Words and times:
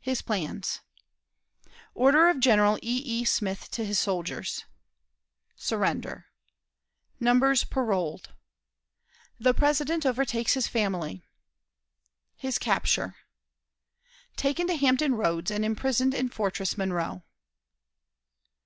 His 0.00 0.22
Plans. 0.22 0.80
Order 1.94 2.30
of 2.30 2.40
General 2.40 2.76
E. 2.78 3.02
E. 3.04 3.26
Smith 3.26 3.70
to 3.72 3.84
his 3.84 3.98
Soldiers. 3.98 4.64
Surrender. 5.54 6.28
Numbers 7.20 7.64
paroled. 7.64 8.32
The 9.38 9.52
President 9.52 10.06
overtakes 10.06 10.54
his 10.54 10.66
Family. 10.66 11.26
His 12.36 12.56
Capture. 12.56 13.16
Taken 14.34 14.66
to 14.68 14.76
Hampton 14.76 15.14
Roads, 15.14 15.50
and 15.50 15.62
imprisoned 15.62 16.14
in 16.14 16.30
Fortress 16.30 16.78
Monroe. 16.78 17.22